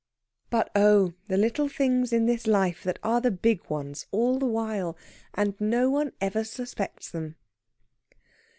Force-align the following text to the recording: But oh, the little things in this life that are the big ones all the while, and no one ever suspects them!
But 0.49 0.71
oh, 0.75 1.13
the 1.27 1.37
little 1.37 1.67
things 1.69 2.11
in 2.11 2.25
this 2.25 2.47
life 2.47 2.83
that 2.85 2.97
are 3.03 3.21
the 3.21 3.29
big 3.29 3.69
ones 3.69 4.07
all 4.09 4.39
the 4.39 4.47
while, 4.47 4.97
and 5.35 5.53
no 5.61 5.91
one 5.91 6.11
ever 6.19 6.43
suspects 6.43 7.11
them! 7.11 7.35